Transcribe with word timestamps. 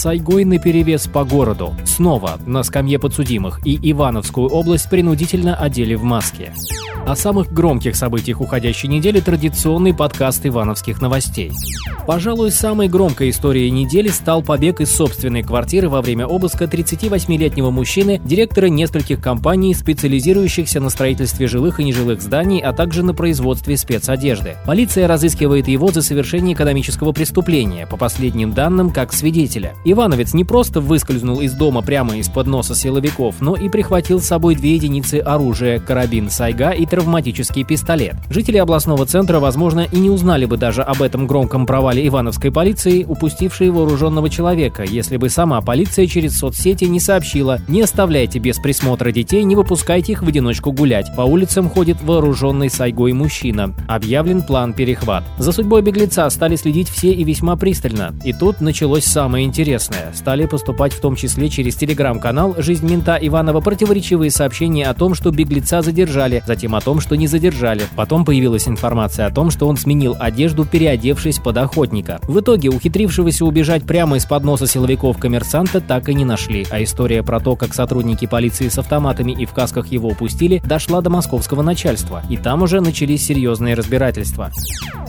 Сайгой 0.00 0.46
наперевес 0.46 1.06
по 1.06 1.24
городу. 1.24 1.74
Снова 1.84 2.38
на 2.46 2.62
скамье 2.62 2.98
подсудимых 2.98 3.60
и 3.66 3.78
Ивановскую 3.92 4.48
область 4.48 4.88
принудительно 4.88 5.54
одели 5.54 5.94
в 5.94 6.02
маски. 6.04 6.54
О 7.10 7.16
самых 7.16 7.52
громких 7.52 7.96
событиях 7.96 8.40
уходящей 8.40 8.88
недели 8.88 9.18
традиционный 9.18 9.92
подкаст 9.92 10.46
ивановских 10.46 11.02
новостей. 11.02 11.50
Пожалуй, 12.06 12.52
самой 12.52 12.86
громкой 12.86 13.30
историей 13.30 13.70
недели 13.72 14.08
стал 14.08 14.42
побег 14.42 14.80
из 14.80 14.94
собственной 14.94 15.42
квартиры 15.42 15.88
во 15.88 16.02
время 16.02 16.26
обыска 16.26 16.64
38-летнего 16.64 17.70
мужчины, 17.70 18.20
директора 18.24 18.66
нескольких 18.66 19.20
компаний, 19.20 19.74
специализирующихся 19.74 20.78
на 20.78 20.88
строительстве 20.88 21.48
жилых 21.48 21.80
и 21.80 21.84
нежилых 21.84 22.22
зданий, 22.22 22.60
а 22.60 22.72
также 22.72 23.02
на 23.02 23.12
производстве 23.12 23.76
спецодежды. 23.76 24.56
Полиция 24.64 25.08
разыскивает 25.08 25.66
его 25.66 25.90
за 25.90 26.02
совершение 26.02 26.54
экономического 26.54 27.10
преступления, 27.10 27.88
по 27.88 27.96
последним 27.96 28.52
данным, 28.52 28.90
как 28.90 29.12
свидетеля. 29.12 29.74
Ивановец 29.84 30.32
не 30.32 30.44
просто 30.44 30.80
выскользнул 30.80 31.40
из 31.40 31.54
дома 31.54 31.82
прямо 31.82 32.16
из-под 32.18 32.46
носа 32.46 32.76
силовиков, 32.76 33.36
но 33.40 33.56
и 33.56 33.68
прихватил 33.68 34.20
с 34.20 34.26
собой 34.26 34.54
две 34.54 34.76
единицы 34.76 35.18
оружия– 35.18 35.80
карабин 35.80 36.30
«Сайга» 36.30 36.70
и 36.70 36.86
травматический 37.00 37.64
пистолет. 37.64 38.14
Жители 38.28 38.58
областного 38.58 39.06
центра, 39.06 39.40
возможно, 39.40 39.86
и 39.90 39.98
не 39.98 40.10
узнали 40.10 40.44
бы 40.44 40.58
даже 40.58 40.82
об 40.82 41.00
этом 41.00 41.26
громком 41.26 41.64
провале 41.64 42.06
ивановской 42.06 42.52
полиции, 42.52 43.04
упустившей 43.04 43.70
вооруженного 43.70 44.28
человека, 44.28 44.84
если 44.84 45.16
бы 45.16 45.30
сама 45.30 45.62
полиция 45.62 46.06
через 46.06 46.38
соцсети 46.38 46.84
не 46.84 47.00
сообщила 47.00 47.58
«Не 47.68 47.80
оставляйте 47.80 48.38
без 48.38 48.58
присмотра 48.58 49.12
детей, 49.12 49.44
не 49.44 49.56
выпускайте 49.56 50.12
их 50.12 50.22
в 50.22 50.28
одиночку 50.28 50.72
гулять. 50.72 51.06
По 51.16 51.22
улицам 51.22 51.70
ходит 51.70 52.02
вооруженный 52.02 52.68
сайгой 52.68 53.14
мужчина. 53.14 53.74
Объявлен 53.88 54.42
план 54.42 54.74
перехват». 54.74 55.24
За 55.38 55.52
судьбой 55.52 55.80
беглеца 55.80 56.28
стали 56.28 56.56
следить 56.56 56.90
все 56.90 57.12
и 57.12 57.24
весьма 57.24 57.56
пристально. 57.56 58.14
И 58.24 58.34
тут 58.34 58.60
началось 58.60 59.04
самое 59.04 59.46
интересное. 59.46 60.12
Стали 60.12 60.44
поступать 60.44 60.92
в 60.92 61.00
том 61.00 61.16
числе 61.16 61.48
через 61.48 61.76
телеграм-канал 61.76 62.56
«Жизнь 62.58 62.86
мента 62.86 63.16
Иванова» 63.18 63.62
противоречивые 63.62 64.30
сообщения 64.30 64.86
о 64.86 64.92
том, 64.92 65.14
что 65.14 65.30
беглеца 65.30 65.80
задержали, 65.80 66.42
затем 66.46 66.74
о 66.74 66.79
том, 66.80 67.00
что 67.00 67.16
не 67.16 67.26
задержали. 67.26 67.82
Потом 67.96 68.24
появилась 68.24 68.68
информация 68.68 69.26
о 69.26 69.30
том, 69.30 69.50
что 69.50 69.68
он 69.68 69.76
сменил 69.76 70.16
одежду, 70.18 70.64
переодевшись 70.64 71.38
под 71.38 71.58
охотника. 71.58 72.20
В 72.22 72.40
итоге 72.40 72.68
ухитрившегося 72.70 73.44
убежать 73.44 73.84
прямо 73.84 74.16
из-под 74.16 74.44
носа 74.44 74.66
силовиков 74.66 75.18
коммерсанта 75.18 75.80
так 75.80 76.08
и 76.08 76.14
не 76.14 76.24
нашли, 76.24 76.66
а 76.70 76.82
история 76.82 77.22
про 77.22 77.40
то, 77.40 77.56
как 77.56 77.74
сотрудники 77.74 78.26
полиции 78.26 78.68
с 78.68 78.78
автоматами 78.78 79.32
и 79.32 79.46
в 79.46 79.52
касках 79.52 79.88
его 79.88 80.08
упустили, 80.08 80.62
дошла 80.64 81.00
до 81.00 81.10
московского 81.10 81.62
начальства, 81.62 82.22
и 82.28 82.36
там 82.36 82.62
уже 82.62 82.80
начались 82.80 83.24
серьезные 83.24 83.74
разбирательства. 83.74 84.50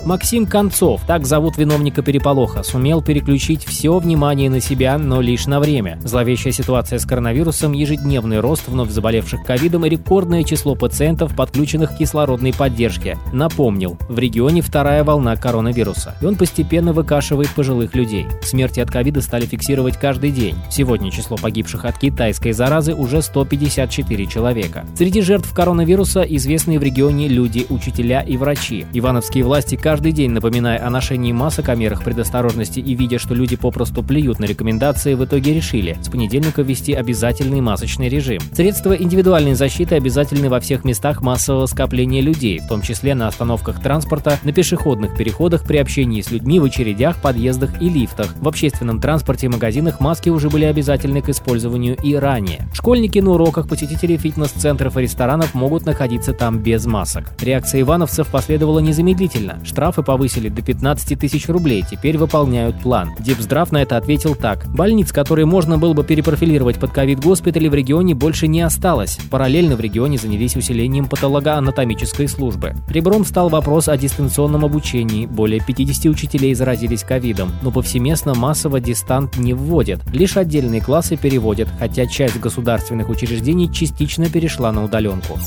Максим 0.04 0.46
Концов, 0.46 1.02
так 1.06 1.26
зовут 1.26 1.56
виновника 1.56 2.02
переполоха, 2.02 2.64
сумел 2.64 3.02
переключить 3.02 3.64
все 3.64 3.96
внимание 3.98 4.50
на 4.50 4.60
себя, 4.60 4.98
но 4.98 5.20
лишь 5.20 5.46
на 5.46 5.60
время. 5.60 5.98
Зловещая 6.02 6.52
ситуация 6.52 6.98
с 6.98 7.06
коронавирусом, 7.06 7.72
ежедневный 7.72 8.40
рост 8.40 8.64
вновь 8.66 8.90
заболевших 8.90 9.44
ковидом 9.44 9.86
и 9.86 9.88
рекордное 9.88 10.42
число 10.42 10.74
пациентов, 10.74 11.36
подключенных 11.36 11.61
к 11.62 11.96
кислородной 11.96 12.52
поддержке. 12.52 13.18
Напомнил, 13.32 13.96
в 14.08 14.18
регионе 14.18 14.62
вторая 14.62 15.04
волна 15.04 15.36
коронавируса, 15.36 16.14
и 16.20 16.26
он 16.26 16.36
постепенно 16.36 16.92
выкашивает 16.92 17.50
пожилых 17.50 17.94
людей. 17.94 18.26
Смерти 18.42 18.80
от 18.80 18.90
ковида 18.90 19.20
стали 19.20 19.46
фиксировать 19.46 19.96
каждый 19.96 20.30
день. 20.30 20.56
Сегодня 20.70 21.10
число 21.10 21.36
погибших 21.36 21.84
от 21.84 21.98
китайской 21.98 22.52
заразы 22.52 22.94
уже 22.94 23.22
154 23.22 24.26
человека. 24.26 24.86
Среди 24.96 25.20
жертв 25.20 25.52
коронавируса 25.52 26.22
известные 26.22 26.78
в 26.78 26.82
регионе 26.82 27.28
люди, 27.28 27.66
учителя 27.68 28.22
и 28.22 28.36
врачи. 28.36 28.86
Ивановские 28.92 29.44
власти 29.44 29.76
каждый 29.76 30.12
день, 30.12 30.30
напоминая 30.30 30.84
о 30.84 30.90
ношении 30.90 31.32
масок, 31.32 31.68
о 31.68 31.74
мерах 31.74 32.02
предосторожности 32.02 32.80
и 32.80 32.94
видя, 32.94 33.18
что 33.18 33.34
люди 33.34 33.56
попросту 33.56 34.02
плюют 34.02 34.38
на 34.38 34.44
рекомендации, 34.44 35.14
в 35.14 35.24
итоге 35.24 35.54
решили 35.54 35.96
с 36.02 36.08
понедельника 36.08 36.62
ввести 36.62 36.92
обязательный 36.92 37.60
масочный 37.60 38.08
режим. 38.08 38.40
Средства 38.52 38.94
индивидуальной 38.94 39.54
защиты 39.54 39.94
обязательны 39.94 40.48
во 40.48 40.60
всех 40.60 40.84
местах 40.84 41.22
массового 41.22 41.51
скопления 41.66 42.20
людей, 42.20 42.60
в 42.60 42.68
том 42.68 42.82
числе 42.82 43.14
на 43.14 43.28
остановках 43.28 43.80
транспорта, 43.80 44.38
на 44.42 44.52
пешеходных 44.52 45.16
переходах, 45.16 45.64
при 45.64 45.76
общении 45.78 46.20
с 46.20 46.30
людьми 46.30 46.58
в 46.60 46.64
очередях, 46.64 47.20
подъездах 47.20 47.80
и 47.80 47.88
лифтах. 47.88 48.34
В 48.40 48.48
общественном 48.48 49.00
транспорте 49.00 49.46
и 49.46 49.48
магазинах 49.48 50.00
маски 50.00 50.28
уже 50.28 50.48
были 50.48 50.64
обязательны 50.64 51.22
к 51.22 51.28
использованию 51.28 51.96
и 52.02 52.14
ранее. 52.14 52.68
Школьники 52.72 53.18
на 53.18 53.32
уроках, 53.32 53.68
посетители 53.68 54.16
фитнес-центров 54.16 54.96
и 54.96 55.02
ресторанов 55.02 55.54
могут 55.54 55.86
находиться 55.86 56.32
там 56.32 56.58
без 56.58 56.86
масок. 56.86 57.32
Реакция 57.40 57.82
ивановцев 57.82 58.28
последовала 58.28 58.78
незамедлительно. 58.78 59.58
Штрафы 59.64 60.02
повысили 60.02 60.48
до 60.48 60.62
15 60.62 61.18
тысяч 61.18 61.48
рублей, 61.48 61.84
теперь 61.88 62.18
выполняют 62.18 62.80
план. 62.80 63.10
Депздрав 63.20 63.72
на 63.72 63.82
это 63.82 63.96
ответил 63.96 64.34
так. 64.34 64.66
Больниц, 64.74 65.12
которые 65.12 65.46
можно 65.46 65.78
было 65.78 65.92
бы 65.92 66.04
перепрофилировать 66.04 66.78
под 66.78 66.92
ковид-госпитали 66.92 67.68
в 67.68 67.74
регионе 67.74 68.14
больше 68.14 68.46
не 68.46 68.60
осталось. 68.60 69.18
Параллельно 69.30 69.76
в 69.76 69.80
регионе 69.80 70.18
занялись 70.18 70.56
усилением 70.56 71.06
патологоанатомической 71.42 72.28
службы. 72.28 72.74
Ребром 72.88 73.24
стал 73.24 73.48
вопрос 73.48 73.88
о 73.88 73.96
дистанционном 73.96 74.64
обучении. 74.64 75.26
Более 75.26 75.60
50 75.60 76.06
учителей 76.06 76.54
заразились 76.54 77.02
ковидом, 77.02 77.52
но 77.62 77.70
повсеместно 77.70 78.34
массово 78.34 78.80
дистант 78.80 79.36
не 79.36 79.52
вводят. 79.52 80.00
Лишь 80.12 80.36
отдельные 80.36 80.80
классы 80.80 81.16
переводят, 81.16 81.68
хотя 81.78 82.06
часть 82.06 82.38
государственных 82.40 83.08
учреждений 83.08 83.70
частично 83.72 84.28
перешла 84.28 84.72
на 84.72 84.84
удаленку. 84.84 85.38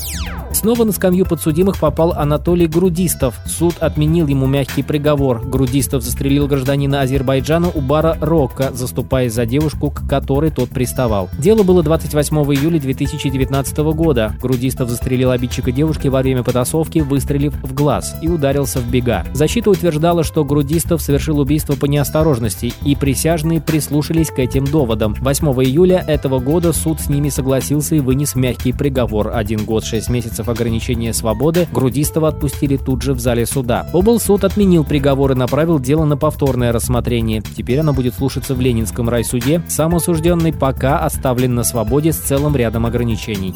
Снова 0.52 0.84
на 0.84 0.92
скамью 0.92 1.26
подсудимых 1.26 1.78
попал 1.78 2.12
Анатолий 2.12 2.66
Грудистов. 2.66 3.34
Суд 3.46 3.74
отменил 3.80 4.26
ему 4.26 4.46
мягкий 4.46 4.82
приговор. 4.82 5.46
Грудистов 5.46 6.02
застрелил 6.02 6.46
гражданина 6.46 7.02
Азербайджана 7.02 7.68
Убара 7.68 8.16
Рокко, 8.20 8.70
заступаясь 8.72 9.34
за 9.34 9.44
девушку, 9.44 9.90
к 9.90 10.08
которой 10.08 10.50
тот 10.50 10.70
приставал. 10.70 11.28
Дело 11.38 11.62
было 11.62 11.82
28 11.82 12.36
июля 12.54 12.80
2019 12.80 13.78
года. 13.94 14.34
Грудистов 14.40 14.88
застрелил 14.88 15.30
обидчика 15.30 15.72
девушки 15.72 15.85
во 16.08 16.20
время 16.20 16.42
потасовки, 16.42 17.00
выстрелив 17.00 17.54
в 17.62 17.74
глаз, 17.74 18.16
и 18.22 18.28
ударился 18.28 18.80
в 18.80 18.90
бега. 18.90 19.24
Защита 19.32 19.70
утверждала, 19.70 20.24
что 20.24 20.44
Грудистов 20.44 21.02
совершил 21.02 21.38
убийство 21.38 21.74
по 21.74 21.86
неосторожности, 21.86 22.72
и 22.84 22.94
присяжные 22.96 23.60
прислушались 23.60 24.30
к 24.30 24.38
этим 24.38 24.64
доводам. 24.64 25.14
8 25.20 25.46
июля 25.64 26.04
этого 26.06 26.38
года 26.38 26.72
суд 26.72 27.00
с 27.00 27.08
ними 27.08 27.28
согласился 27.28 27.94
и 27.96 28.00
вынес 28.00 28.34
мягкий 28.34 28.72
приговор– 28.72 29.32
один 29.34 29.64
год 29.64 29.84
6 29.84 30.08
месяцев 30.10 30.48
ограничения 30.48 31.12
свободы. 31.12 31.66
Грудистова 31.72 32.28
отпустили 32.28 32.76
тут 32.76 33.02
же 33.02 33.12
в 33.12 33.20
зале 33.20 33.46
суда. 33.46 33.86
Облсуд 33.92 34.44
отменил 34.44 34.84
приговор 34.84 35.32
и 35.32 35.34
направил 35.34 35.78
дело 35.78 36.04
на 36.04 36.16
повторное 36.16 36.72
рассмотрение. 36.72 37.42
Теперь 37.56 37.80
оно 37.80 37.92
будет 37.92 38.14
слушаться 38.14 38.54
в 38.54 38.60
Ленинском 38.60 39.08
райсуде. 39.08 39.62
Сам 39.68 39.94
осужденный 39.94 40.52
пока 40.52 40.98
оставлен 40.98 41.54
на 41.54 41.64
свободе 41.64 42.12
с 42.12 42.16
целым 42.16 42.56
рядом 42.56 42.86
ограничений. 42.86 43.54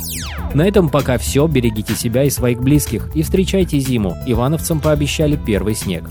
На 0.54 0.62
этом 0.66 0.88
пока 0.88 1.18
все. 1.18 1.46
Берегите 1.46 1.94
себя 2.20 2.24
и 2.24 2.30
своих 2.30 2.60
близких. 2.60 3.10
И 3.14 3.22
встречайте 3.22 3.78
зиму. 3.78 4.16
Ивановцам 4.26 4.80
пообещали 4.80 5.36
первый 5.36 5.74
снег. 5.74 6.08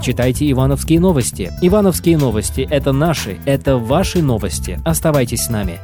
Читайте 0.00 0.50
Ивановские 0.50 1.00
новости. 1.00 1.52
Ивановские 1.62 2.18
новости– 2.18 2.66
это 2.70 2.92
наши, 2.92 3.38
это 3.44 3.76
ваши 3.76 4.22
новости. 4.22 4.80
Оставайтесь 4.84 5.44
с 5.44 5.50
нами. 5.50 5.78